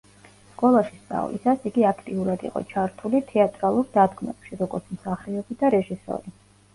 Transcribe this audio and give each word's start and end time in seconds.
სკოლაში 0.51 0.95
სწავლისას 0.99 1.67
იგი 1.69 1.83
აქტიურად 1.89 2.45
იყო 2.49 2.61
ჩართული 2.71 3.21
თეატრალურ 3.33 3.91
დადგმებში, 3.99 4.57
როგორც 4.63 4.89
მსახიობი 4.97 5.59
და 5.61 5.71
რეჟისორი. 5.77 6.35